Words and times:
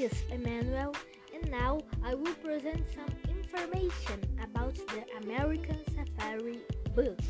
Maxwell, 0.00 0.94
and 1.34 1.50
now 1.50 1.78
I 2.02 2.14
will 2.14 2.32
present 2.36 2.82
some 2.94 3.14
information 3.28 4.18
about 4.42 4.74
the 4.74 5.04
American 5.22 5.76
Safari 5.94 6.60
book. 6.94 7.20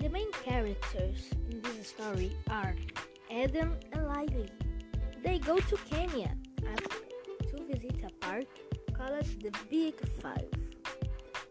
The 0.00 0.08
main 0.10 0.30
characters 0.44 1.28
in 1.50 1.60
this 1.62 1.88
story 1.88 2.30
are 2.50 2.76
Adam 3.32 3.74
and 3.92 4.06
Lily. 4.06 4.48
They 5.24 5.40
go 5.40 5.58
to 5.58 5.76
Kenya 5.90 6.36
to 7.50 7.64
visit 7.64 8.00
a 8.06 8.24
park 8.24 8.46
called 8.96 9.24
the 9.42 9.50
Big 9.68 9.94
Five 10.22 10.50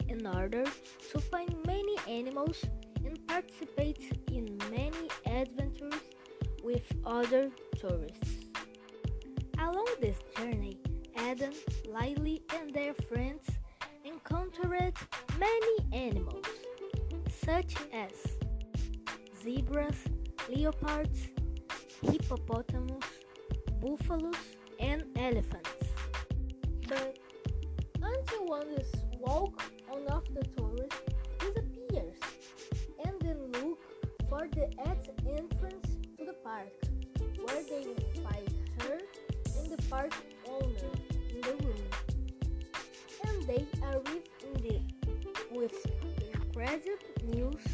in 0.07 0.25
order 0.25 0.63
to 1.11 1.19
find 1.19 1.53
many 1.65 1.97
animals 2.07 2.63
and 3.03 3.19
participate 3.27 4.13
in 4.31 4.57
many 4.71 5.09
adventures 5.25 5.99
with 6.63 6.85
other 7.05 7.51
tourists. 7.77 8.38
Along 9.69 9.85
this 10.01 10.17
journey, 10.35 10.79
Adam, 11.15 11.53
Lily, 11.85 12.41
and 12.55 12.73
their 12.73 12.95
friends 13.07 13.45
encountered 14.03 14.95
many 15.37 15.77
animals, 15.93 16.47
such 17.45 17.75
as 17.93 18.11
zebras, 19.43 19.99
leopards, 20.49 21.27
hippopotamus, 22.01 23.05
buffaloes, 23.79 24.41
and 24.79 25.03
elephants. 25.15 25.83
But 26.87 27.19
until 28.01 28.45
one 28.47 28.69
is 28.69 28.91
walk 29.19 29.61
on 29.93 30.07
of 30.07 30.23
the 30.33 30.45
tourist 30.57 30.99
disappears 31.37 32.17
and 33.05 33.13
then 33.21 33.37
look 33.51 33.77
for 34.29 34.47
the 34.47 34.67
entrance 35.27 35.88
they 43.49 43.65
arrive 43.81 44.05
in 44.45 44.53
the 44.61 44.79
with 45.51 45.73
incredible 46.33 46.97
news 47.25 47.65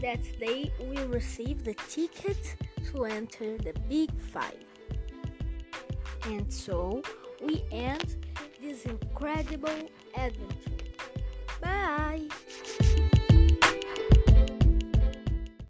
that 0.00 0.20
they 0.40 0.72
will 0.80 1.06
receive 1.08 1.62
the 1.62 1.74
ticket 1.88 2.56
to 2.90 3.04
enter 3.04 3.56
the 3.58 3.72
big 3.88 4.10
five 4.20 4.66
and 6.26 6.52
so 6.52 7.00
we 7.40 7.62
end 7.70 8.16
this 8.60 8.84
incredible 8.84 9.88
adventure. 10.16 10.70
Bye! 11.60 12.26